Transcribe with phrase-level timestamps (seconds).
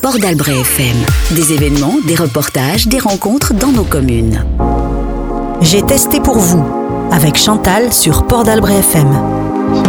[0.00, 0.96] Port d'Albret FM.
[1.32, 4.44] Des événements, des reportages, des rencontres dans nos communes.
[5.60, 6.64] J'ai testé pour vous
[7.10, 9.08] avec Chantal sur Port d'Albret FM.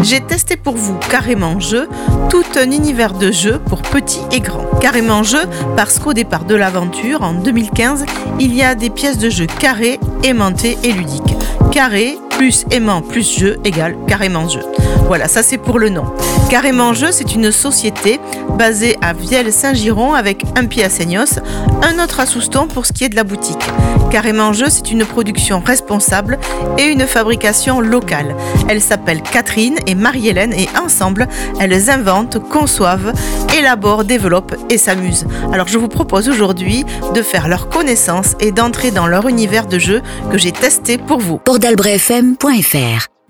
[0.02, 1.88] J'ai testé pour vous Carrément Jeu,
[2.30, 4.66] tout un univers de jeux pour petits et grands.
[4.82, 5.42] Carrément Jeu
[5.76, 8.06] parce qu'au départ de l'aventure, en 2015,
[8.40, 11.36] il y a des pièces de jeu carrées, aimantées et ludiques.
[11.72, 14.62] Carré plus aimant plus jeu égale carrément jeu.
[15.08, 16.06] Voilà, ça c'est pour le nom.
[16.50, 18.20] Carrément Jeu, c'est une société
[18.58, 21.40] basée à Vielle-Saint-Giron avec un pied à Seignos,
[21.82, 23.64] un autre à Souston pour ce qui est de la boutique.
[24.12, 26.40] Carrément Jeu, c'est une production responsable
[26.78, 28.36] et une fabrication locale.
[28.68, 31.28] Elles s'appellent Catherine et Marie-Hélène et ensemble,
[31.60, 33.14] elles inventent, conçoivent,
[33.58, 35.26] élaborent, développent et s'amusent.
[35.52, 39.80] Alors je vous propose aujourd'hui de faire leur connaissance et d'entrer dans leur univers de
[39.80, 41.40] jeu que j'ai testé pour vous.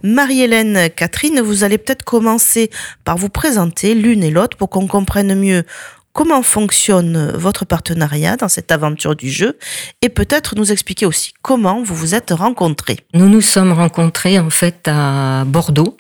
[0.04, 2.70] Marie-Hélène, Catherine, vous allez peut-être commencer
[3.06, 5.64] par vous présenter l'une et l'autre pour qu'on comprenne mieux
[6.12, 9.58] comment fonctionne votre partenariat dans cette aventure du jeu
[10.02, 12.98] et peut-être nous expliquer aussi comment vous vous êtes rencontrés.
[13.14, 15.98] Nous nous sommes rencontrés en fait à Bordeaux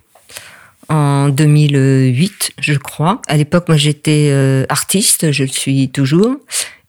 [0.89, 3.21] en 2008, je crois.
[3.27, 6.35] À l'époque, moi j'étais euh, artiste, je le suis toujours,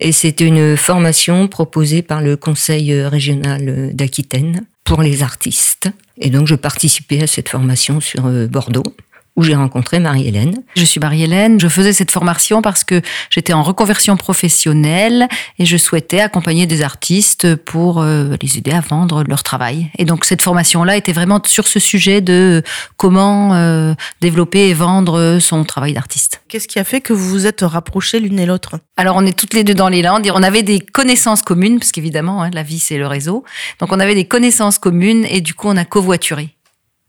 [0.00, 5.88] et c'était une formation proposée par le Conseil régional d'Aquitaine pour les artistes.
[6.18, 8.94] Et donc, je participais à cette formation sur euh, Bordeaux
[9.36, 10.62] où j'ai rencontré Marie-Hélène.
[10.76, 15.76] Je suis Marie-Hélène, je faisais cette formation parce que j'étais en reconversion professionnelle et je
[15.76, 19.90] souhaitais accompagner des artistes pour euh, les aider à vendre leur travail.
[19.98, 22.62] Et donc cette formation-là était vraiment sur ce sujet de
[22.96, 26.42] comment euh, développer et vendre son travail d'artiste.
[26.48, 28.78] Qu'est-ce qui a fait que vous vous êtes rapprochés l'une et l'autre?
[28.96, 31.78] Alors on est toutes les deux dans les Landes et on avait des connaissances communes,
[31.78, 33.44] parce qu'évidemment hein, la vie c'est le réseau.
[33.80, 36.53] Donc on avait des connaissances communes et du coup on a covoituré.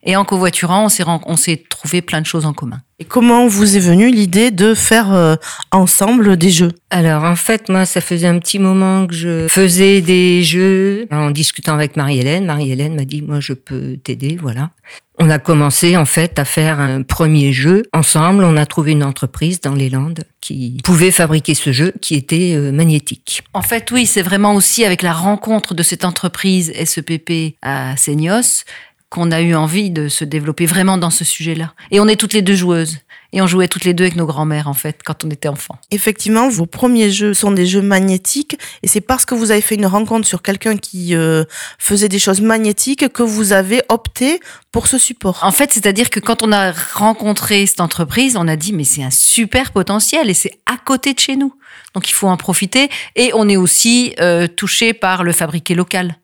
[0.06, 2.80] Et en covoiturant, on s'est, on s'est trouvé plein de choses en commun.
[3.00, 5.36] Et comment vous est venue l'idée de faire euh,
[5.72, 6.72] ensemble des jeux?
[6.92, 11.31] Alors en fait, moi, ça faisait un petit moment que je faisais des jeux en
[11.31, 12.45] discutant avec Marie-Hélène.
[12.45, 14.70] Marie-Hélène m'a dit, moi, je peux t'aider, voilà.
[15.17, 18.44] On a commencé en fait à faire un premier jeu ensemble.
[18.44, 22.54] On a trouvé une entreprise dans les Landes qui pouvait fabriquer ce jeu qui était
[22.54, 23.44] euh, magnétique.
[23.54, 28.64] En fait, oui, c'est vraiment aussi avec la rencontre de cette entreprise SEPP à Seignos
[29.10, 31.73] qu'on a eu envie de se développer vraiment dans ce sujet-là.
[31.92, 32.98] Et on est toutes les deux joueuses.
[33.33, 35.77] Et on jouait toutes les deux avec nos grands-mères, en fait, quand on était enfants.
[35.92, 38.58] Effectivement, vos premiers jeux sont des jeux magnétiques.
[38.82, 41.44] Et c'est parce que vous avez fait une rencontre sur quelqu'un qui euh,
[41.77, 44.39] faisait des choses magnétiques que vous avez opté
[44.71, 45.39] pour ce support.
[45.44, 49.04] En fait, c'est-à-dire que quand on a rencontré cette entreprise, on a dit, mais c'est
[49.04, 51.54] un super potentiel et c'est à côté de chez nous.
[51.94, 52.89] Donc il faut en profiter.
[53.17, 56.15] Et on est aussi euh, touché par le fabriqué local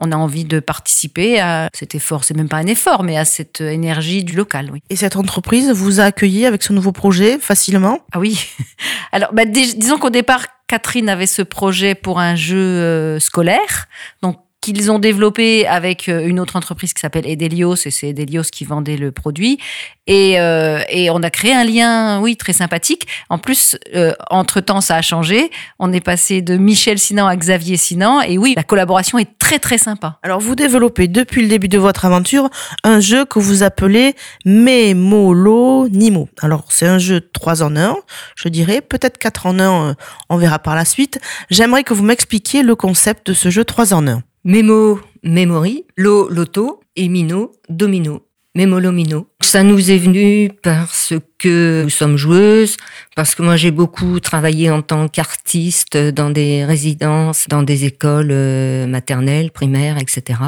[0.00, 2.24] on a envie de participer à cet effort.
[2.24, 4.82] C'est même pas un effort, mais à cette énergie du local, oui.
[4.90, 8.00] Et cette entreprise vous a accueilli avec ce nouveau projet facilement?
[8.12, 8.46] Ah oui.
[9.12, 13.88] Alors, bah, disons qu'au départ, Catherine avait ce projet pour un jeu euh, scolaire.
[14.22, 18.44] Donc, qu'ils ont développé avec euh, une autre entreprise qui s'appelle Edelios, et c'est Edelios
[18.52, 19.58] qui vendait le produit.
[20.06, 23.06] Et, euh, et, on a créé un lien, oui, très sympathique.
[23.28, 25.50] En plus, euh, entre-temps, ça a changé.
[25.78, 28.20] On est passé de Michel Sinan à Xavier Sinan.
[28.20, 30.18] Et oui, la collaboration est très, très sympa.
[30.22, 32.50] Alors, vous développez depuis le début de votre aventure
[32.82, 36.28] un jeu que vous appelez Memolo Nimo.
[36.42, 37.96] Alors, c'est un jeu 3 en 1,
[38.36, 38.80] je dirais.
[38.80, 39.96] Peut-être 4 en 1,
[40.28, 41.20] on verra par la suite.
[41.50, 44.22] J'aimerais que vous m'expliquiez le concept de ce jeu 3 en 1.
[44.44, 48.22] Mémo, memory, lo, loto, et mino, domino.
[48.56, 49.28] Mémolomino.
[49.42, 52.76] Ça nous est venu parce que nous sommes joueuses,
[53.14, 58.30] parce que moi j'ai beaucoup travaillé en tant qu'artiste dans des résidences, dans des écoles
[58.32, 60.40] euh, maternelles, primaires, etc.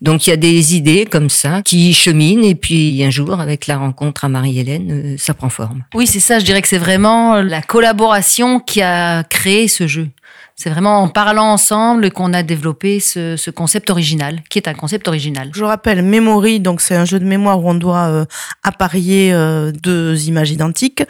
[0.00, 3.66] Donc il y a des idées comme ça qui cheminent et puis un jour avec
[3.66, 5.84] la rencontre à Marie-Hélène, euh, ça prend forme.
[5.94, 10.08] Oui, c'est ça, je dirais que c'est vraiment la collaboration qui a créé ce jeu.
[10.56, 15.08] C'est vraiment en parlant ensemble qu'on a développé ce, concept original, qui est un concept
[15.08, 15.50] original.
[15.54, 18.24] Je rappelle, Memory, donc c'est un jeu de mémoire où on doit euh,
[18.62, 21.02] apparier euh, deux images identiques.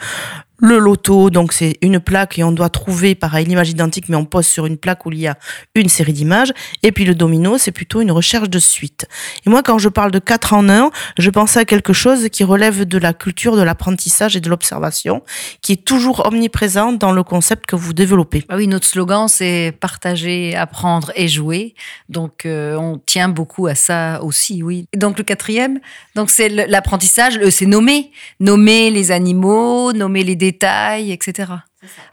[0.59, 4.23] Le loto, donc c'est une plaque et on doit trouver, pareil, l'image identique, mais on
[4.23, 5.35] pose sur une plaque où il y a
[5.75, 6.53] une série d'images.
[6.83, 9.07] Et puis le domino, c'est plutôt une recherche de suite.
[9.45, 12.43] Et moi, quand je parle de 4 en 1, je pensais à quelque chose qui
[12.43, 15.21] relève de la culture de l'apprentissage et de l'observation,
[15.61, 18.45] qui est toujours omniprésent dans le concept que vous développez.
[18.47, 21.73] Ah oui, notre slogan, c'est partager, apprendre et jouer.
[22.07, 24.85] Donc, euh, on tient beaucoup à ça aussi, oui.
[24.95, 25.79] Donc, le quatrième,
[26.15, 28.11] donc c'est l'apprentissage, c'est nommer.
[28.39, 31.51] Nommer les animaux, nommer les détails détails, etc.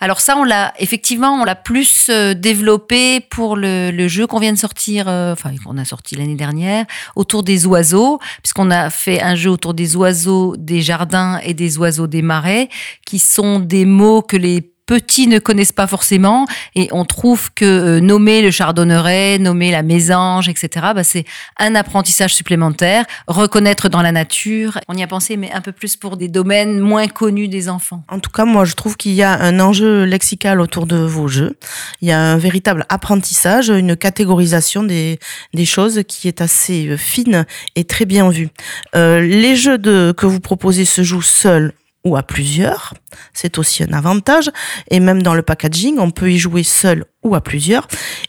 [0.00, 4.52] Alors ça, on l'a effectivement, on l'a plus euh, développé pour le, jeu qu'on vient
[4.52, 9.22] de sortir, euh, enfin qu'on a sorti l'année dernière, autour des oiseaux, puisqu'on a fait
[9.22, 12.68] un jeu autour des oiseaux des jardins et des oiseaux des marais,
[13.06, 17.64] qui sont des mots que les petits ne connaissent pas forcément et on trouve que
[17.64, 21.24] euh, nommer le chardonneret, nommer la mésange, etc., bah, c'est
[21.58, 24.78] un apprentissage supplémentaire, reconnaître dans la nature.
[24.88, 28.02] On y a pensé, mais un peu plus pour des domaines moins connus des enfants.
[28.08, 31.28] En tout cas, moi, je trouve qu'il y a un enjeu lexical autour de vos
[31.28, 31.56] jeux.
[32.00, 35.18] Il y a un véritable apprentissage, une catégorisation des,
[35.64, 37.46] choses qui est assez euh, fine
[37.76, 38.48] et très bien vue.
[38.96, 41.74] Euh, les jeux que vous proposez se jouent seuls
[42.04, 42.94] ou à plusieurs.
[43.34, 44.50] C'est aussi un avantage.
[44.90, 47.86] Et même dans le packaging, on peut y jouer seul ou à plusieurs.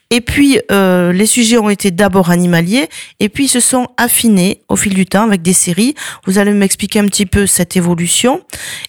[0.09, 2.89] Et puis, euh, les sujets ont été d'abord animaliers
[3.19, 5.95] et puis se sont affinés au fil du temps avec des séries.
[6.25, 8.41] Vous allez m'expliquer un petit peu cette évolution.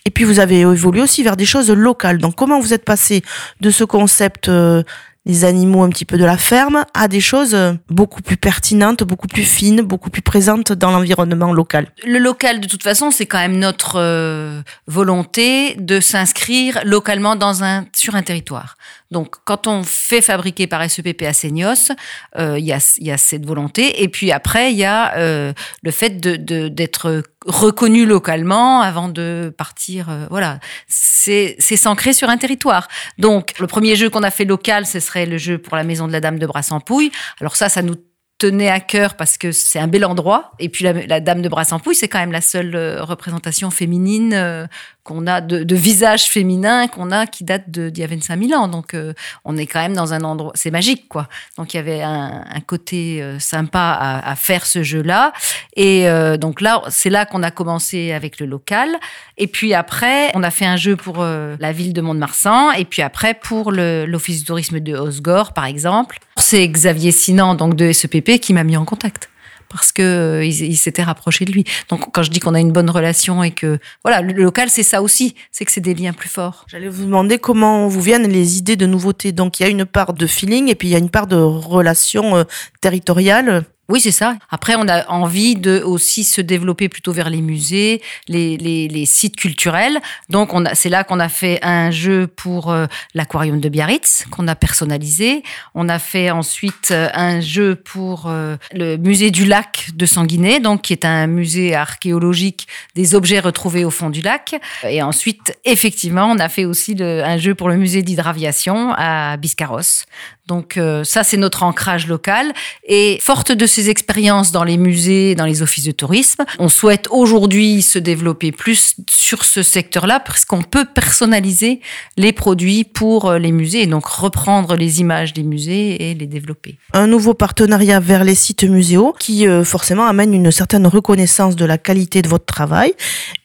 [0.05, 2.19] Et puis, vous avez évolué aussi vers des choses locales.
[2.19, 3.23] Donc, comment vous êtes passé
[3.61, 4.83] de ce concept euh,
[5.25, 7.57] les animaux un petit peu de la ferme à des choses
[7.89, 11.93] beaucoup plus pertinentes, beaucoup plus fines, beaucoup plus présentes dans l'environnement local.
[12.05, 17.63] Le local, de toute façon, c'est quand même notre euh, volonté de s'inscrire localement dans
[17.63, 18.77] un, sur un territoire.
[19.11, 21.93] Donc, quand on fait fabriquer par SEPP à Seignos,
[22.39, 24.03] euh, il y, a, y, a, cette volonté.
[24.03, 25.53] Et puis après, il y a euh,
[25.83, 30.09] le fait d'être de, reconnu localement avant de partir.
[30.09, 30.59] Euh, voilà,
[30.89, 32.89] c'est s'ancrer sur un territoire.
[33.19, 36.07] Donc, le premier jeu qu'on a fait local, ce serait le jeu pour la maison
[36.07, 37.11] de la Dame de Brassampouille.
[37.41, 37.97] Alors ça, ça nous
[38.43, 40.53] tenait à cœur parce que c'est un bel endroit.
[40.59, 44.69] Et puis la, Dame de Brassampouille, c'est quand même la seule représentation féminine
[45.05, 48.69] qu'on a de, visage féminin qu'on a qui date d'il y a 25 000 ans.
[48.69, 49.13] Donc, euh,
[49.45, 51.29] on est quand même dans un endroit, c'est magique, quoi.
[51.59, 55.33] Donc, il y avait un, côté euh, sympa à, à, faire ce jeu-là.
[55.75, 58.97] Et euh, donc là, c'est là qu'on a commencé avec le local.
[59.39, 62.73] Et puis après, on a fait un jeu pour la ville de Mont-de-Marsan.
[62.73, 66.19] Et puis après, pour l'Office du tourisme de Osgore, par exemple.
[66.37, 69.29] C'est Xavier Sinan, donc de SEPP, qui m'a mis en contact
[69.73, 71.65] parce que euh, il, s'était rapproché de lui.
[71.89, 74.83] Donc quand je dis qu'on a une bonne relation et que voilà, le local c'est
[74.83, 76.67] ça aussi, c'est que c'est des liens plus forts.
[76.69, 79.33] J'allais vous demander comment vous viennent les idées de nouveautés.
[79.33, 81.27] Donc il y a une part de feeling et puis il y a une part
[81.27, 82.45] de relation euh,
[82.81, 83.65] territoriale.
[83.93, 84.39] Oui, c'est ça.
[84.51, 90.01] Après, on a envie de aussi se développer plutôt vers les musées, les, sites culturels.
[90.31, 94.55] Donc, c'est là qu'on a fait un jeu pour euh, l'aquarium de Biarritz qu'on a
[94.55, 95.43] personnalisé.
[95.75, 100.61] On a fait ensuite euh, un jeu pour euh, le musée du lac de Sanguinet,
[100.61, 104.59] donc qui est un musée archéologique des objets retrouvés au fond du lac.
[104.89, 110.07] Et ensuite, effectivement, on a fait aussi un jeu pour le musée d'hydraviation à Biscarrosse.
[110.49, 112.53] Donc euh, ça, c'est notre ancrage local.
[112.85, 117.07] Et forte de ces expériences dans les musées, dans les offices de tourisme, on souhaite
[117.11, 121.81] aujourd'hui se développer plus sur ce secteur-là, parce qu'on peut personnaliser
[122.17, 126.27] les produits pour euh, les musées, et donc reprendre les images des musées et les
[126.27, 126.77] développer.
[126.93, 131.65] Un nouveau partenariat vers les sites muséaux qui euh, forcément amène une certaine reconnaissance de
[131.65, 132.95] la qualité de votre travail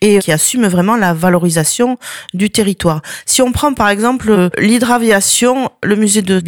[0.00, 1.96] et qui assume vraiment la valorisation
[2.34, 3.02] du territoire.
[3.24, 6.40] Si on prend par exemple l'hydraviation, le musée de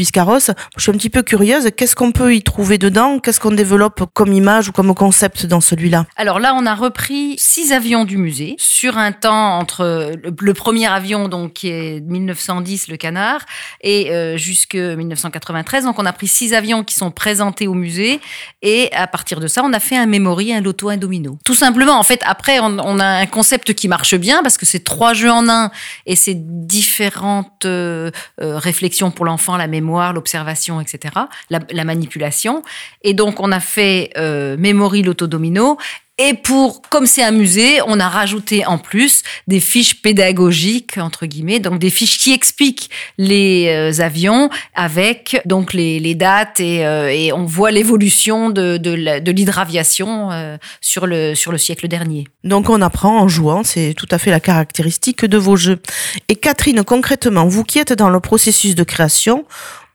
[0.77, 1.71] Je suis un petit peu curieuse.
[1.77, 3.19] Qu'est-ce qu'on peut y trouver dedans?
[3.19, 6.07] Qu'est-ce qu'on développe comme image ou comme concept dans celui-là?
[6.17, 10.87] Alors là, on a repris six avions du musée sur un temps entre le, premier
[10.87, 13.41] avion, donc qui est 1910, le Canard,
[13.81, 15.85] et euh, jusque 1993.
[15.85, 18.21] Donc on a pris six avions qui sont présentés au musée,
[18.63, 21.39] et à partir de ça, on a fait un memory, un loto, un domino.
[21.45, 24.67] Tout simplement, en fait, après, on, on a un concept qui marche bien parce que
[24.67, 25.71] c'est trois jeux en un,
[26.07, 28.11] et c'est différentes euh,
[28.41, 31.15] euh, réflexions pour l'enfant, la mémoire, l'observation observation, etc.,
[31.51, 32.63] la, la, manipulation.
[33.03, 35.77] Et donc, on a fait euh, Memory l'autodomino.
[36.23, 41.25] Et pour, comme c'est un musée, on a rajouté en plus des fiches pédagogiques, entre
[41.25, 47.11] guillemets, donc des fiches qui expliquent les euh, avions avec donc les, dates et, euh,
[47.11, 52.29] et, on voit l'évolution de, de, de l'hydraviation euh, sur, le, sur le siècle dernier.
[52.45, 55.81] Donc on apprend en jouant, c'est tout à fait la caractéristique de vos jeux.
[56.29, 59.47] Et Catherine, concrètement, vous qui êtes dans le processus de création,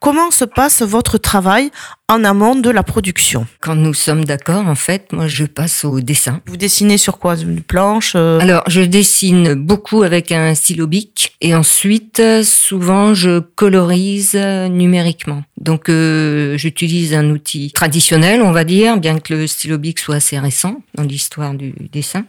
[0.05, 1.71] Comment se passe votre travail
[2.09, 3.47] en amont de la production?
[3.59, 6.43] Quand nous sommes d'accord, en fait, moi, je passe au dessin.
[6.45, 7.35] Vous dessinez sur quoi?
[7.35, 8.39] Une planche euh?
[8.39, 15.43] Alors, je dessine beaucoup avec un stylo bic et ensuite, souvent, je colorise numériquement.
[15.57, 20.17] Donc, euh, j'utilise un outil traditionnel, on va dire, bien que le stylo bic soit
[20.17, 22.27] assez récent dans l'histoire du dessin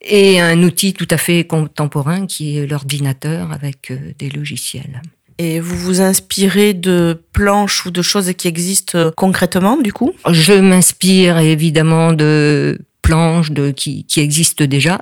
[0.00, 5.02] et un outil tout à fait contemporain qui est l'ordinateur avec euh, des logiciels.
[5.42, 10.12] Et vous vous inspirez de planches ou de choses qui existent euh, concrètement, du coup?
[10.30, 15.00] Je m'inspire évidemment de planches de, qui, qui existent déjà.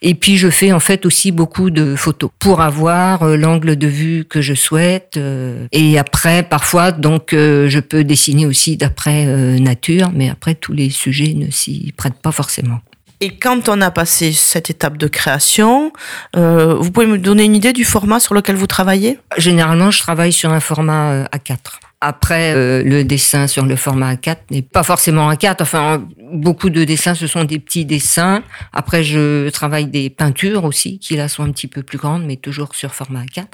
[0.00, 3.88] Et puis je fais en fait aussi beaucoup de photos pour avoir euh, l'angle de
[3.88, 5.16] vue que je souhaite.
[5.16, 9.26] Euh, et après, parfois, donc je peux dessiner aussi d'après
[9.58, 12.78] nature, mais après tous les sujets ne s'y prêtent pas forcément.
[13.22, 15.92] Et quand on a passé cette étape de création,
[16.36, 19.18] euh, vous pouvez me donner une idée du format sur lequel vous travaillez?
[19.36, 21.58] Généralement, je travaille sur un format euh, A4.
[22.02, 25.56] Après, euh, le dessin sur le format A4 n'est pas forcément A4.
[25.60, 28.42] Enfin, beaucoup de dessins, ce sont des petits dessins.
[28.72, 32.36] Après, je travaille des peintures aussi, qui là sont un petit peu plus grandes, mais
[32.36, 33.44] toujours sur format A4.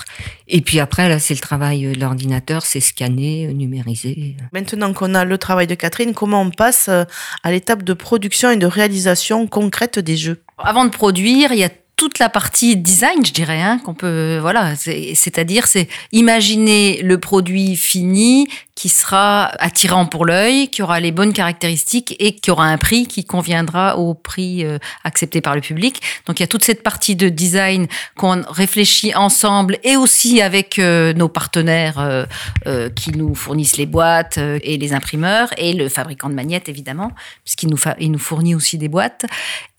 [0.46, 4.36] Et puis après, là, c'est le travail de l'ordinateur, c'est scanner, numériser.
[4.52, 7.02] Maintenant qu'on a le travail de Catherine, comment on passe euh,
[7.42, 10.40] à l'étape de production et de réalisation concrète des jeux?
[10.58, 14.38] Avant de produire, il y a toute la partie design, je dirais, hein, qu'on peut,
[14.38, 21.10] voilà, c'est-à-dire c'est imaginer le produit fini qui sera attirant pour l'œil, qui aura les
[21.10, 25.62] bonnes caractéristiques et qui aura un prix qui conviendra au prix euh, accepté par le
[25.62, 26.02] public.
[26.26, 30.78] Donc il y a toute cette partie de design qu'on réfléchit ensemble et aussi avec
[30.78, 36.28] euh, nos partenaires euh, qui nous fournissent les boîtes et les imprimeurs et le fabricant
[36.28, 37.12] de magnettes évidemment,
[37.44, 39.24] puisqu'il nous, il nous fournit aussi des boîtes.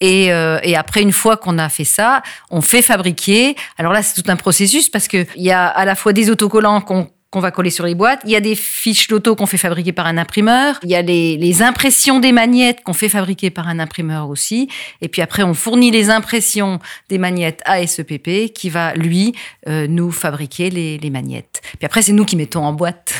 [0.01, 3.55] Et, et après une fois qu'on a fait ça, on fait fabriquer.
[3.77, 6.31] Alors là c'est tout un processus parce que il y a à la fois des
[6.31, 8.21] autocollants qu'on qu'on va coller sur les boîtes.
[8.23, 10.79] Il y a des fiches loto qu'on fait fabriquer par un imprimeur.
[10.83, 14.69] Il y a les, impressions des magnettes qu'on fait fabriquer par un imprimeur aussi.
[15.01, 16.79] Et puis après, on fournit les impressions
[17.09, 19.33] des magnettes à SEPP qui va, lui,
[19.67, 21.61] euh, nous fabriquer les, les magnettes.
[21.77, 23.13] Puis après, c'est nous qui mettons en boîte,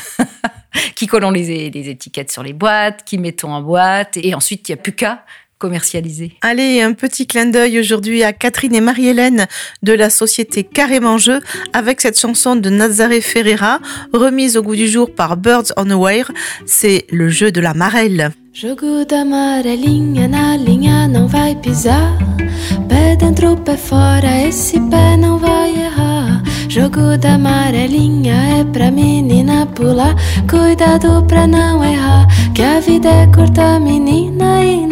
[0.94, 4.16] qui collons les, les étiquettes sur les boîtes, qui mettons en boîte.
[4.22, 5.24] Et ensuite, il n'y a plus qu'à
[5.58, 6.32] commercialisé.
[6.42, 9.46] Allez, un petit clin d'œil aujourd'hui à Catherine et Marie-Hélène
[9.82, 11.40] de la société Carrément Jeu
[11.72, 13.80] avec cette chanson de Nazaré Ferreira
[14.12, 16.30] remise au goût du jour par Birds on the Wire.
[16.66, 18.32] C'est le jeu de la marelle.
[18.52, 22.18] Jogo da amarelinha na linha não vai pisar.
[22.88, 26.07] Pé dentro, pé fora, esse pé não vai errar.
[26.68, 27.38] Jogo da
[28.72, 29.66] pra menina.
[30.48, 31.80] Cuidado pra não
[32.54, 33.26] que a vida
[33.80, 34.86] menina, e.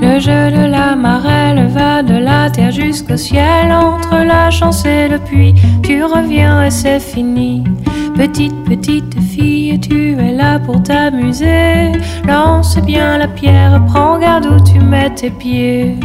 [0.00, 5.08] Le jeu de la marelle va de la terre jusqu'au ciel, entre la chance et
[5.08, 5.54] le puits.
[5.82, 7.64] Tu reviens et c'est fini.
[8.16, 11.92] Petite, petite fille, tu es là pour t'amuser.
[12.26, 15.98] Lance bien la pierre, prends garde où tu mets tes pieds.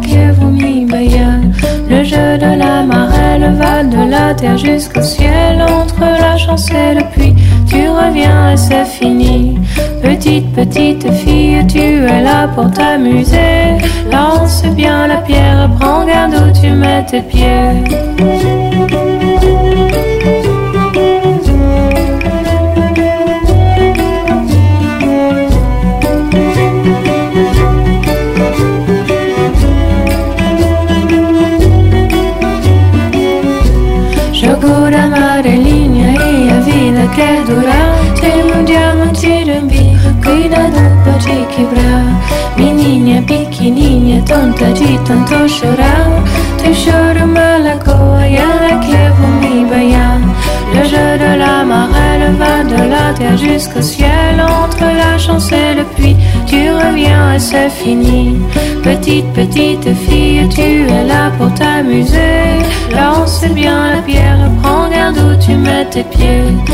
[0.00, 0.32] Que
[0.90, 1.40] banhar.
[1.88, 5.62] Le jeu de la marelle va de la terre jusqu'au ciel.
[5.62, 7.34] Entre la chance et le puits,
[7.68, 9.58] tu reviens et c'est fini.
[10.02, 13.78] Petite, petite fille, tu es là pour t'amuser.
[14.10, 19.13] Lance bien la pierre, prends garde où tu mets tes pieds.
[37.14, 37.94] A vida quer durar.
[38.20, 42.20] Tem um diamante umbigo, cuidado pra te quebrar.
[42.56, 46.22] Menina pequenininha, tonta de tanto chorar.
[46.58, 50.20] Tu choro uma lagoa e ela quer me banhar.
[50.72, 54.40] Le jeu de la marelle va de la terre jusqu'au ciel.
[54.40, 56.16] Entre la chance et le puits,
[56.46, 58.36] tu reviens et c'est fini.
[58.82, 62.58] Petite, petite fille, tu es là pour t'amuser.
[62.90, 66.73] Lance bien la pierre, prends garde où tu mets tes pieds.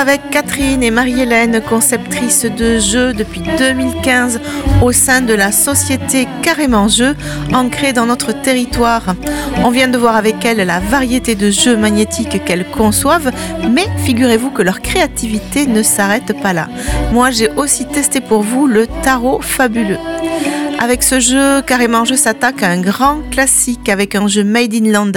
[0.00, 4.40] Avec Catherine et Marie-Hélène, conceptrices de jeux depuis 2015
[4.80, 7.14] au sein de la société Carrément Jeux,
[7.52, 9.14] ancrée dans notre territoire.
[9.62, 13.30] On vient de voir avec elles la variété de jeux magnétiques qu'elles conçoivent,
[13.68, 16.68] mais figurez-vous que leur créativité ne s'arrête pas là.
[17.12, 19.98] Moi, j'ai aussi testé pour vous le tarot fabuleux.
[20.82, 24.90] Avec ce jeu, Carrément Jeu s'attaque à un grand classique avec un jeu Made in
[24.90, 25.12] Land.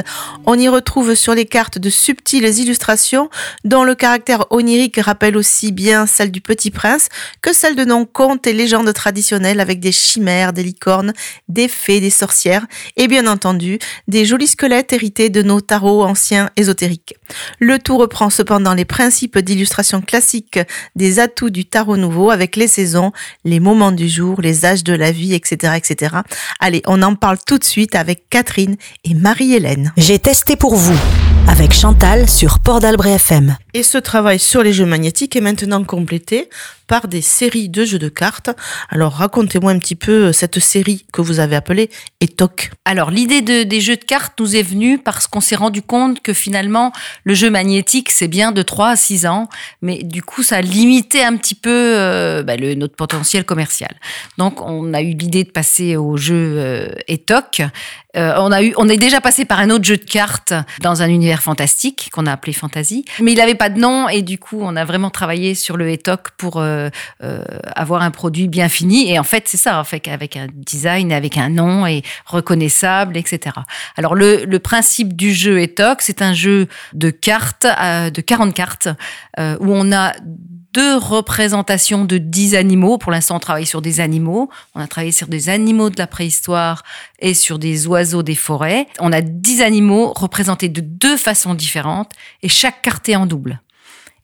[0.46, 3.30] On y retrouve sur les cartes de subtiles illustrations
[3.64, 7.08] dont le caractère onirique rappelle aussi bien celle du Petit Prince
[7.42, 11.14] que celle de nos contes et légendes traditionnelles avec des chimères, des licornes,
[11.48, 12.66] des fées, des sorcières
[12.98, 13.80] et bien entendu
[14.10, 17.16] des jolis squelettes hérités de nos tarots anciens ésotériques.
[17.60, 20.60] Le tout reprend cependant les principes d'illustration classique
[20.98, 23.14] des atouts du tarot nouveau avec les saisons,
[23.46, 25.53] les moments du jour, les âges de la vie, etc.
[26.60, 29.94] Allez, on en parle tout de suite avec Catherine et Marie-Hélène.
[29.98, 30.98] J'ai testé pour vous.
[31.48, 33.58] Avec Chantal sur Port d'Albret FM.
[33.74, 36.50] Et ce travail sur les jeux magnétiques est maintenant complété
[36.88, 38.52] par des séries de jeux de cartes.
[38.90, 41.90] Alors racontez-moi un petit peu cette série que vous avez appelée
[42.22, 42.72] ETOC.
[42.86, 46.22] Alors l'idée de, des jeux de cartes nous est venue parce qu'on s'est rendu compte
[46.22, 46.92] que finalement
[47.24, 49.50] le jeu magnétique c'est bien de 3 à 6 ans,
[49.82, 53.96] mais du coup ça a limité un petit peu euh, bah, le, notre potentiel commercial.
[54.38, 57.64] Donc on a eu l'idée de passer au jeu euh, ETOC.
[58.16, 61.02] Euh, on a eu, on est déjà passé par un autre jeu de cartes dans
[61.02, 64.38] un univers fantastique qu'on a appelé Fantasy, mais il n'avait pas de nom et du
[64.38, 66.90] coup on a vraiment travaillé sur le ETOC pour euh,
[67.24, 67.44] euh,
[67.76, 69.12] avoir un produit bien fini.
[69.12, 73.18] Et en fait c'est ça, en fait, avec un design, avec un nom et reconnaissable,
[73.18, 73.56] etc.
[73.98, 78.54] Alors le, le principe du jeu ETOC, c'est un jeu de cartes, euh, de 40
[78.54, 78.90] cartes,
[79.40, 80.14] euh, où on a
[80.74, 82.98] deux représentations de 10 animaux.
[82.98, 84.50] Pour l'instant, on travaille sur des animaux.
[84.74, 86.84] On a travaillé sur des animaux de la préhistoire
[87.20, 88.88] et sur des oiseaux des forêts.
[89.00, 92.12] On a 10 animaux représentés de deux façons différentes
[92.42, 93.62] et chaque carte est en double.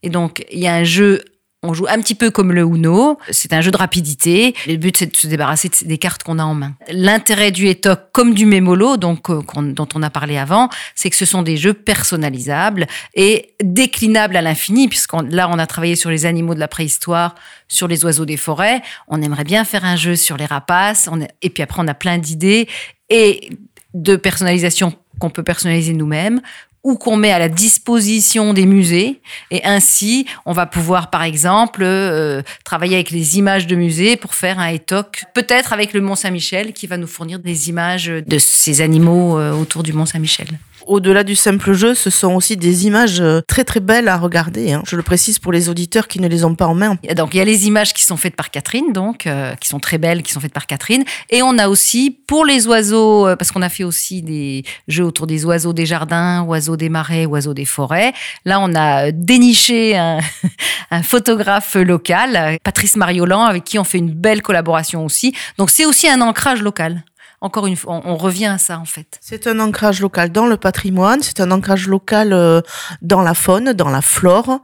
[0.02, 1.24] Et donc, il y a un jeu
[1.62, 3.18] on joue un petit peu comme le Uno.
[3.30, 4.56] C'est un jeu de rapidité.
[4.66, 6.74] Le but, c'est de se débarrasser des cartes qu'on a en main.
[6.90, 11.18] L'intérêt du ETOC comme du Memolo, donc, euh, dont on a parlé avant, c'est que
[11.18, 16.10] ce sont des jeux personnalisables et déclinables à l'infini, puisque là, on a travaillé sur
[16.10, 17.36] les animaux de la préhistoire,
[17.68, 18.82] sur les oiseaux des forêts.
[19.10, 21.10] On aimerait bien faire un jeu sur les rapaces.
[21.42, 22.70] et puis après, on a plein d'idées
[23.10, 23.50] et
[23.94, 26.42] de personnalisation qu'on peut personnaliser nous-mêmes
[26.84, 29.22] ou qu'on met à la disposition des musées.
[29.52, 34.34] Et ainsi, on va pouvoir, par exemple, euh, travailler avec les images de musées pour
[34.34, 38.38] faire un ETOC, peut-être avec le Mont Saint-Michel, qui va nous fournir des images de
[38.38, 40.48] ces animaux euh, autour du Mont Saint-Michel.
[40.88, 44.74] Au-delà du simple jeu, ce sont aussi des images euh, très très belles à regarder.
[44.74, 44.84] Hein.
[44.86, 46.98] Je le précise pour les auditeurs qui ne les ont pas en main.
[47.16, 49.80] Donc il y a les images qui sont faites par Catherine, donc euh, qui sont
[49.80, 53.36] très belles, qui sont faites par Catherine, et on a aussi pour les oiseaux, euh,
[53.36, 57.26] parce qu'on a fait aussi des jeux autour des oiseaux des jardins, oiseaux des marais,
[57.26, 58.14] oiseaux des forêts.
[58.46, 60.20] Là, on a déniché un,
[60.92, 65.34] un photographe local, Patrice Mariolan, avec qui on fait une belle collaboration aussi.
[65.58, 67.04] Donc c'est aussi un ancrage local
[67.42, 69.18] encore une fois, on, revient à ça en fait.
[69.22, 72.60] C'est un ancrage local dans le patrimoine, c'est un ancrage local euh,
[73.02, 74.60] dans la faune, dans la flore,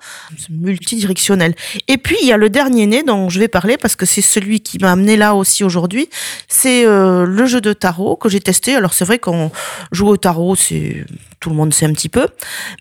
[0.49, 1.55] multidirectionnel.
[1.87, 4.21] Et puis il y a le dernier né dont je vais parler parce que c'est
[4.21, 6.09] celui qui m'a amené là aussi aujourd'hui.
[6.49, 8.75] C'est euh, le jeu de tarot que j'ai testé.
[8.75, 9.51] Alors c'est vrai qu'on
[9.93, 11.05] joue au tarot, c'est
[11.39, 12.27] tout le monde sait un petit peu,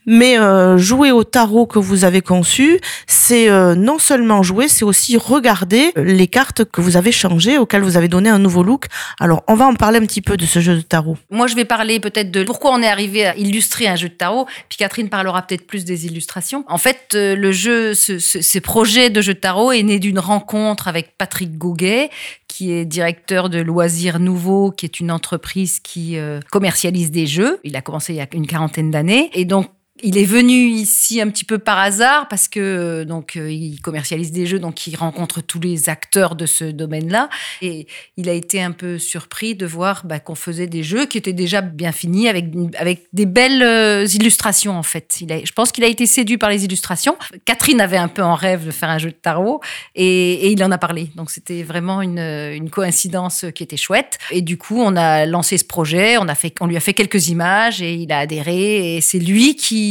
[0.07, 5.17] mais euh, jouer au tarot que vous avez conçu, c'est non seulement jouer, c'est aussi
[5.17, 8.87] regarder les cartes que vous avez changées, auxquelles vous avez donné un nouveau look.
[9.21, 11.17] Alors on va en parler un petit peu de ce jeu de tarot.
[11.31, 14.15] Moi, je vais parler peut-être de pourquoi on est arrivé à illustrer un jeu de
[14.15, 16.65] tarot, puis Catherine parlera peut-être plus des illustrations.
[16.69, 19.99] En fait, euh, le jeu, ce, ce, ces projets de jeu de tarot est né
[19.99, 22.11] d'une rencontre avec Patrick Gauguet,
[22.49, 27.59] qui est directeur de Loisirs Nouveaux, qui est une entreprise qui euh, commercialise des jeux.
[27.65, 29.31] Il a commencé il y a une quarantaine d'années.
[29.35, 29.69] Et donc,
[30.03, 33.81] il est venu ici un petit peu par hasard parce que euh, donc euh, il
[33.81, 37.29] commercialise des jeux, donc il rencontre tous les acteurs de ce domaine-là
[37.63, 41.17] et il a été un peu surpris de voir bah, qu'on faisait des jeux qui
[41.17, 45.17] étaient déjà bien finis avec avec des belles euh, illustrations en fait.
[45.21, 47.17] Je pense qu'il a été séduit par les illustrations.
[47.45, 49.61] Catherine avait un peu en rêve de faire un jeu de tarot
[49.95, 51.13] et, et il en a parlé.
[51.15, 54.19] Donc c'était vraiment une, une coïncidence qui était chouette.
[54.33, 56.95] Et du coup on a lancé ce projet, on a fait, on lui a fait
[56.95, 59.84] quelques images et il a adhéré et c'est lui qui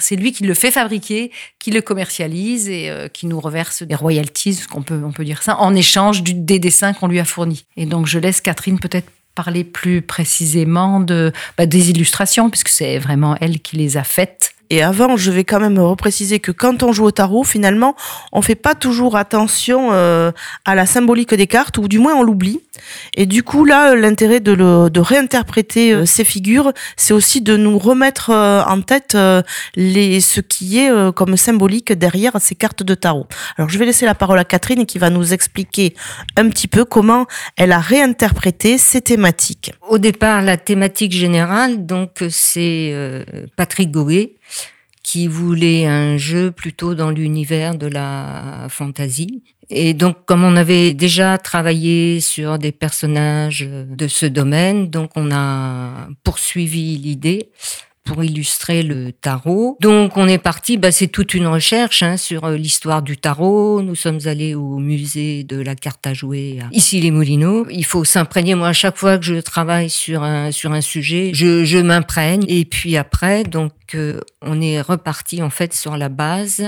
[0.00, 3.94] c'est lui qui le fait fabriquer, qui le commercialise et euh, qui nous reverse des
[3.94, 7.24] royalties, qu'on peut, on peut dire ça, en échange du, des dessins qu'on lui a
[7.24, 7.66] fournis.
[7.76, 12.98] Et donc je laisse Catherine peut-être parler plus précisément de, bah, des illustrations, puisque c'est
[12.98, 14.53] vraiment elle qui les a faites.
[14.70, 17.94] Et avant, je vais quand même repréciser que quand on joue au tarot, finalement,
[18.32, 20.32] on fait pas toujours attention euh,
[20.64, 22.60] à la symbolique des cartes, ou du moins on l'oublie.
[23.14, 27.56] Et du coup, là, l'intérêt de, le, de réinterpréter euh, ces figures, c'est aussi de
[27.56, 29.42] nous remettre euh, en tête euh,
[29.76, 33.26] les, ce qui est comme symbolique derrière ces cartes de tarot.
[33.56, 35.94] Alors, je vais laisser la parole à Catherine qui va nous expliquer
[36.36, 39.72] un petit peu comment elle a réinterprété ces thématiques.
[39.88, 43.24] Au départ, la thématique générale, donc, c'est
[43.56, 44.34] Patrick Gouet
[45.04, 49.44] qui voulait un jeu plutôt dans l'univers de la fantasy.
[49.70, 55.30] Et donc, comme on avait déjà travaillé sur des personnages de ce domaine, donc on
[55.30, 57.50] a poursuivi l'idée
[58.04, 59.78] pour illustrer le tarot.
[59.80, 63.80] Donc on est parti, bah, c'est toute une recherche hein, sur euh, l'histoire du tarot.
[63.82, 67.66] Nous sommes allés au musée de la carte à jouer à ici les Moulineaux.
[67.70, 68.54] Il faut s'imprégner.
[68.54, 72.44] Moi, à chaque fois que je travaille sur un sur un sujet, je, je m'imprègne.
[72.46, 76.64] Et puis après, donc euh, on est reparti en fait sur la base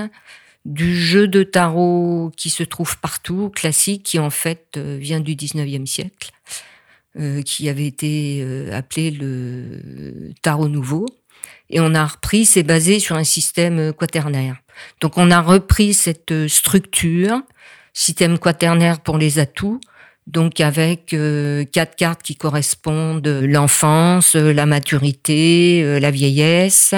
[0.65, 5.37] du jeu de tarot qui se trouve partout, classique, qui en fait euh, vient du
[5.37, 6.31] 19e siècle,
[7.19, 11.07] euh, qui avait été appelé le tarot nouveau.
[11.71, 14.57] Et on a repris, c'est basé sur un système quaternaire.
[15.01, 17.41] Donc on a repris cette structure,
[17.93, 19.81] système quaternaire pour les atouts,
[20.27, 26.95] donc avec euh, quatre cartes qui correspondent l'enfance, la maturité, euh, la vieillesse.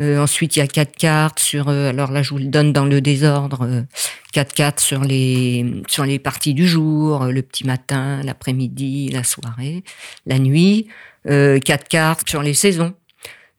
[0.00, 1.68] Euh, ensuite, il y a quatre cartes sur.
[1.68, 3.84] alors là, je vous le donne dans le désordre.
[4.32, 9.82] quatre cartes sur les sur les parties du jour, le petit matin, l'après-midi, la soirée,
[10.24, 10.86] la nuit.
[11.26, 12.94] quatre cartes sur les saisons.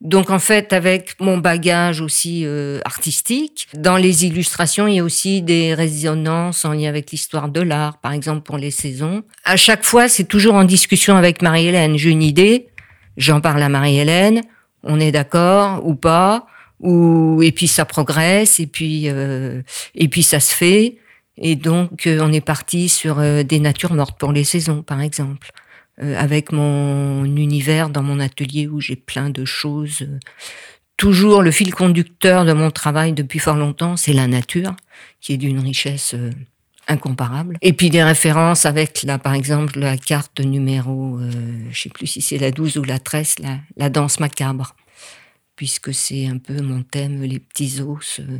[0.04, 5.04] Donc en fait, avec mon bagage aussi euh, artistique, dans les illustrations, il y a
[5.04, 9.22] aussi des résonances en lien avec l'histoire de l'art, par exemple pour les saisons.
[9.44, 11.96] À chaque fois, c'est toujours en discussion avec Marie-Hélène.
[11.96, 12.68] J'ai une idée,
[13.16, 14.42] j'en parle à Marie-Hélène,
[14.82, 16.46] on est d'accord ou pas,
[16.80, 19.62] ou et puis ça progresse, et puis euh,
[19.94, 20.98] et puis ça se fait.
[21.38, 25.50] Et donc euh, on est parti sur des natures mortes pour les saisons, par exemple.
[26.02, 30.04] Euh, avec mon univers dans mon atelier où j'ai plein de choses.
[30.96, 34.74] Toujours le fil conducteur de mon travail depuis fort longtemps, c'est la nature,
[35.20, 36.32] qui est d'une richesse euh,
[36.88, 37.58] incomparable.
[37.62, 41.30] Et puis des références avec, là, par exemple, la carte numéro, euh,
[41.70, 43.36] je sais plus si c'est la 12 ou la 13,
[43.76, 44.74] la, danse macabre,
[45.54, 48.18] puisque c'est un peu mon thème, les petits os.
[48.18, 48.38] Euh,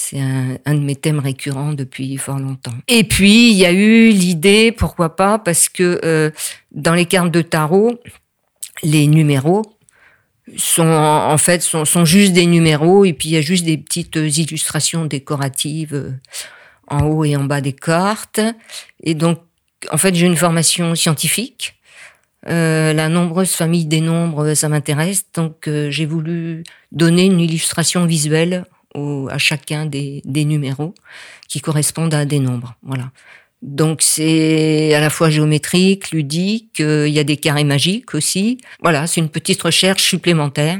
[0.00, 2.74] c'est un, de mes thèmes récurrents depuis fort longtemps.
[2.86, 6.30] Et puis, il y a eu l'idée, pourquoi pas, parce que euh,
[6.70, 7.98] dans les cartes de tarot,
[8.84, 9.64] les numéros
[10.56, 13.76] sont en fait sont, sont, juste des numéros et puis il y a juste des
[13.76, 16.12] petites illustrations décoratives euh,
[16.86, 18.40] en haut et en bas des cartes.
[19.02, 19.40] Et donc,
[19.90, 21.74] en fait, j'ai une formation scientifique.
[22.48, 25.24] Euh, la nombreuse famille des nombres, ça m'intéresse.
[25.34, 30.94] Donc, j'ai voulu donner une illustration visuelle à chacun des, numéros
[31.48, 32.74] qui correspondent à des nombres.
[32.82, 33.10] Voilà.
[33.62, 38.58] Donc c'est à la fois géométrique, ludique, euh, il y a des carrés magiques aussi.
[38.80, 40.78] Voilà, c'est une petite recherche supplémentaire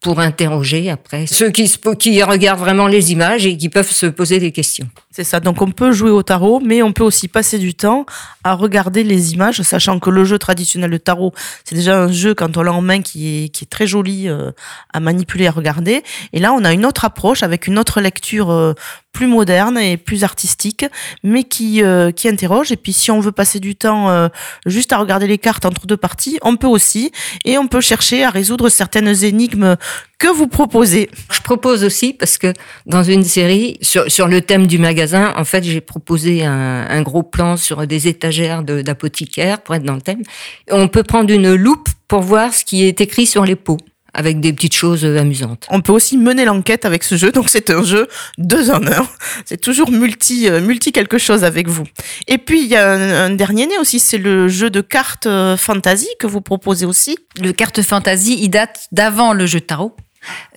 [0.00, 4.38] pour interroger après ceux qui, qui regardent vraiment les images et qui peuvent se poser
[4.38, 4.88] des questions.
[5.16, 8.04] C'est ça, donc on peut jouer au tarot, mais on peut aussi passer du temps
[8.44, 11.32] à regarder les images, sachant que le jeu traditionnel de tarot,
[11.64, 14.28] c'est déjà un jeu quand on l'a en main qui est, qui est très joli
[14.28, 14.50] euh,
[14.92, 16.02] à manipuler, à regarder.
[16.34, 18.74] Et là, on a une autre approche avec une autre lecture euh,
[19.12, 20.84] plus moderne et plus artistique,
[21.22, 22.70] mais qui, euh, qui interroge.
[22.70, 24.28] Et puis si on veut passer du temps
[24.66, 27.10] juste à regarder les cartes entre deux parties, on peut aussi.
[27.46, 29.76] Et on peut chercher à résoudre certaines énigmes
[30.18, 31.10] que vous proposez.
[31.30, 32.52] Je propose aussi, parce que
[32.86, 37.02] dans une série, sur, sur le thème du magasin, en fait, j'ai proposé un, un,
[37.02, 40.22] gros plan sur des étagères d'apothicaires pour être dans le thème.
[40.70, 43.78] On peut prendre une loupe pour voir ce qui est écrit sur les pots
[44.16, 45.66] avec des petites choses amusantes.
[45.68, 49.06] On peut aussi mener l'enquête avec ce jeu, donc c'est un jeu deux en un.
[49.44, 51.84] C'est toujours multi, euh, multi quelque chose avec vous.
[52.26, 55.56] Et puis il y a un, dernier né aussi, c'est le jeu de cartes euh,
[55.56, 57.18] fantasy que vous proposez aussi.
[57.40, 59.94] Le carte fantasy, il date d'avant le jeu de tarot.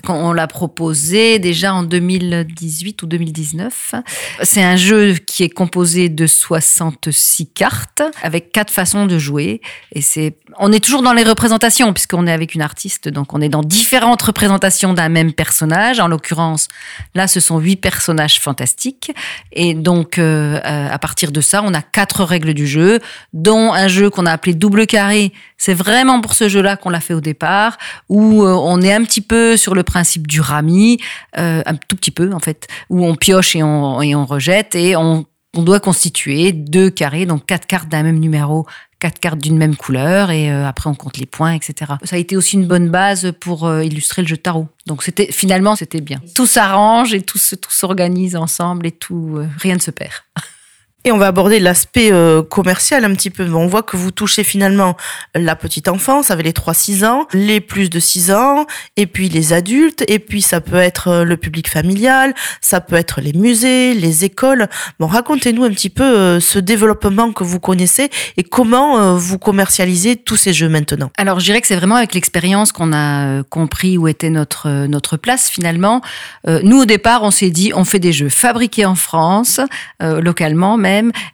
[0.08, 3.96] On l'a proposé déjà en 2018 ou 2019.
[4.44, 9.62] C'est un jeu qui est composé de 66 cartes avec quatre façons de jouer.
[9.92, 13.42] Et c'est, on est toujours dans les représentations puisqu'on est avec une artiste, donc on
[13.42, 16.00] est dans différentes représentations d'un même personnage.
[16.00, 16.68] En l'occurrence,
[17.16, 19.12] là, ce sont huit personnages fantastiques.
[19.52, 23.00] Et donc, euh, à partir de ça, on a quatre règles du jeu,
[23.34, 25.34] dont un jeu qu'on a appelé double carré.
[25.58, 29.04] C'est vraiment pour ce jeu-là qu'on l'a fait au départ, où euh, on est un
[29.04, 31.00] petit peu sur le principe du rami,
[31.38, 34.76] euh, un tout petit peu en fait, où on pioche et on, et on rejette
[34.76, 35.26] et on,
[35.58, 38.68] on, doit constituer deux carrés, donc quatre cartes d'un même numéro,
[39.00, 41.94] quatre cartes d'une même couleur et euh, après on compte les points, etc.
[42.04, 44.68] Ça a été aussi une bonne base pour euh, illustrer le jeu tarot.
[44.86, 46.22] Donc c'était finalement c'était bien.
[46.36, 50.14] Tout s'arrange et tout, tout s'organise ensemble et tout, rien ne se perd.
[51.06, 53.50] Et on va aborder l'aspect euh, commercial un petit peu.
[53.54, 54.98] On voit que vous touchez finalement
[55.34, 58.66] la petite enfance avec les 3-6 ans, les plus de 6 ans,
[58.98, 62.98] et puis les adultes, et puis ça peut être euh, le public familial, ça peut
[62.98, 64.68] être les musées, les écoles.
[65.00, 70.18] Bon, racontez-nous un petit peu euh, ce développement que vous connaissez et comment vous commercialisez
[70.18, 71.12] tous ces jeux maintenant.
[71.18, 75.16] Alors, je dirais que c'est vraiment avec l'expérience qu'on a compris où était notre, notre
[75.16, 76.02] place finalement.
[76.48, 79.62] nous, au départ, on s'est dit, on fait des jeux fabriqués en France,
[80.02, 80.89] localement, mais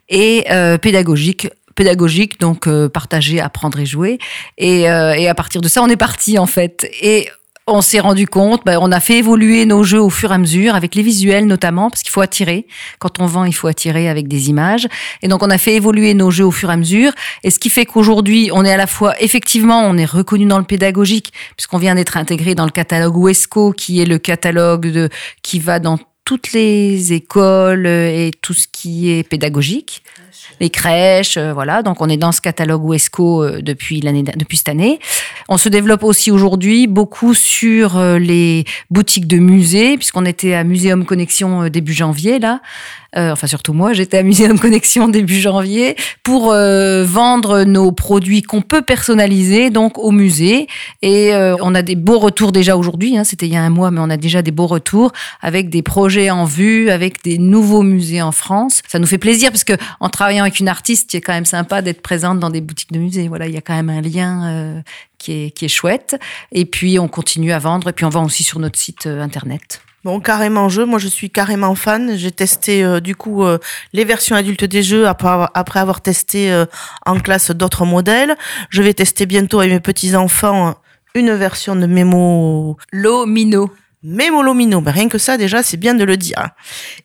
[0.08, 4.18] et euh, pédagogique pédagogique, donc euh, partager, apprendre et jouer.
[4.58, 6.90] Et, euh, et, à partir de ça, on est parti en fait.
[7.02, 7.28] Et
[7.68, 10.38] on s'est rendu compte, ben, on a fait évoluer nos jeux au fur et à
[10.38, 12.66] mesure, avec les visuels notamment, parce qu'il faut attirer.
[13.00, 14.86] Quand on vend, il faut attirer avec des images.
[15.22, 17.12] Et donc, on a fait évoluer nos jeux au fur et à mesure.
[17.42, 20.58] Et ce qui fait qu'aujourd'hui, on est à la fois, effectivement, on est reconnu dans
[20.58, 25.08] le pédagogique, puisqu'on vient d'être intégré dans le catalogue UESCO, qui est le catalogue de,
[25.42, 30.02] qui va dans toutes les écoles et tout ce qui est pédagogique.
[30.60, 31.82] les crèches, euh, voilà.
[31.82, 34.98] Donc on est dans ce catalogue UNESCO euh, depuis l'année, depuis cette année.
[35.48, 40.64] On se développe aussi aujourd'hui beaucoup sur euh, les boutiques de musées, puisqu'on était à
[40.64, 42.60] Muséum Connexion euh, début janvier là.
[43.16, 48.42] Euh, enfin surtout moi, j'étais à Muséum Connexion début janvier pour euh, vendre nos produits
[48.42, 50.66] qu'on peut personnaliser donc au musée.
[51.02, 53.16] Et euh, on a des beaux retours déjà aujourd'hui.
[53.16, 55.68] Hein, C'était il y a un mois, mais on a déjà des beaux retours avec
[55.70, 58.82] des projets en vue, avec des nouveaux musées en France.
[58.88, 61.82] Ça nous fait plaisir parce que en travaillant avec une artiste, c'est quand même sympa
[61.82, 63.28] d'être présente dans des boutiques de musées.
[63.28, 64.46] Voilà, il y a quand même un lien.
[64.46, 64.80] euh,
[65.18, 66.16] qui est, qui est chouette.
[66.52, 67.88] Et puis, on continue à vendre.
[67.88, 69.80] Et puis, on vend aussi sur notre site euh, internet.
[70.06, 72.16] Bon, carrément jeu, moi je suis carrément fan.
[72.16, 73.58] J'ai testé euh, du coup euh,
[73.92, 76.64] les versions adultes des jeux après avoir, testé euh,
[77.04, 78.36] en classe d'autres modèles.
[78.70, 80.72] Je vais tester bientôt avec mes petits-enfants euh,
[81.16, 83.72] une version de Memo Lomino.
[84.06, 84.80] Mémolomino.
[84.80, 86.50] Ben, rien que ça, déjà, c'est bien de le dire.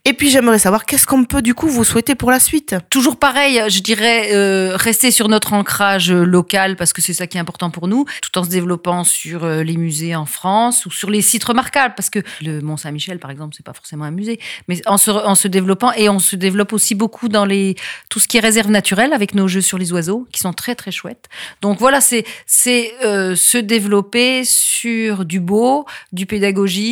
[0.05, 2.75] Et puis, j'aimerais savoir qu'est-ce qu'on peut, du coup, vous souhaiter pour la suite?
[2.91, 7.25] Toujours pareil, je dirais euh, rester sur notre ancrage euh, local parce que c'est ça
[7.25, 10.85] qui est important pour nous, tout en se développant sur euh, les musées en France
[10.85, 14.05] ou sur les sites remarquables parce que le Mont Saint-Michel, par exemple, c'est pas forcément
[14.05, 17.75] un musée, mais en se, développant et on se développe aussi beaucoup dans les
[18.09, 20.75] tout ce qui est réserve naturelle avec nos jeux sur les oiseaux qui sont très
[20.75, 21.29] très chouettes.
[21.61, 26.27] Donc voilà, c'est se développer sur du beau, du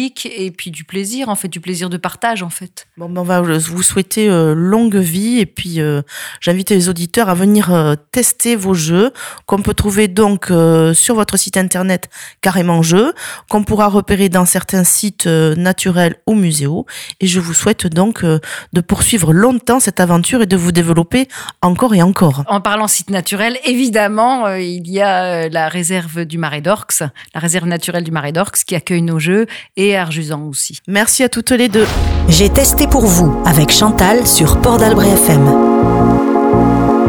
[0.07, 2.87] et puis du plaisir en fait, du plaisir de partage en fait.
[2.97, 6.01] Bon, ben, on va vous souhaiter euh, longue vie et puis euh,
[6.41, 9.11] j'invite les auditeurs à venir euh, tester vos jeux
[9.45, 12.09] qu'on peut trouver donc euh, sur votre site internet
[12.41, 13.13] carrément jeux,
[13.49, 16.85] qu'on pourra repérer dans certains sites euh, naturels ou muséaux.
[17.19, 18.39] Et je vous souhaite donc euh,
[18.73, 21.27] de poursuivre longtemps cette aventure et de vous développer
[21.61, 22.43] encore et encore.
[22.47, 27.03] En parlant site naturel, évidemment, euh, il y a euh, la réserve du Marais d'Orx,
[27.33, 30.79] la réserve naturelle du Marais d'Orx qui accueille nos jeux et Arjusan aussi.
[30.87, 31.87] Merci à toutes les deux.
[32.27, 35.69] J'ai testé pour vous avec Chantal sur Port d'Albret FM.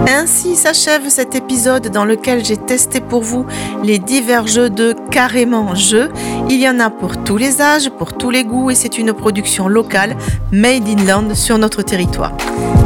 [0.08, 3.46] Ainsi s'achève cet épisode dans lequel j'ai testé pour vous
[3.82, 6.10] les divers jeux de Carrément Jeux.
[6.52, 9.12] Il y en a pour tous les âges, pour tous les goûts et c'est une
[9.12, 10.16] production locale
[10.50, 12.32] made in land sur notre territoire.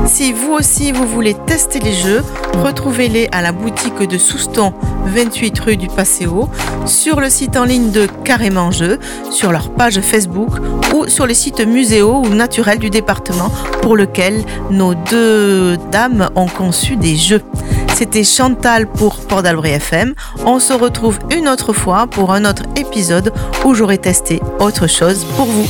[0.04, 2.22] Si vous aussi vous voulez tester les jeux,
[2.62, 4.74] retrouvez-les à la boutique de Souston
[5.06, 6.50] 28 rue du Passéo,
[6.84, 8.98] sur le site en ligne de Carrément Jeux,
[9.30, 10.50] sur leur page Facebook
[10.94, 13.50] ou sur les sites muséaux ou naturels du département
[13.80, 17.40] pour lequel nos deux dames ont conçu des jeux.
[17.94, 20.14] C'était Chantal pour Port FM.
[20.44, 23.32] On se retrouve une autre fois pour un autre épisode
[23.64, 25.68] où j'aurai testé autre chose pour vous.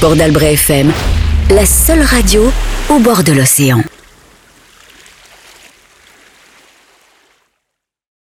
[0.00, 0.92] Port d'Albret FM,
[1.50, 2.44] la seule radio
[2.88, 3.82] au bord de l'océan.